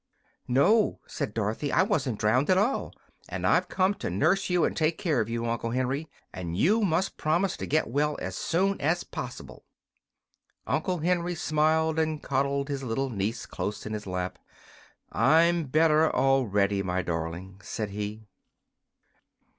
[0.47, 2.91] "No," said Dorothy, "I wasn't drowned at all.
[3.29, 6.81] And I've come to nurse you and take care of you, Uncle Henry, and you
[6.81, 9.63] must promise to get well as soon as poss'ble."
[10.65, 14.39] Uncle Henry smiled and cuddled his little niece close in his lap.
[15.11, 18.25] "I'm better already, my darling," said he.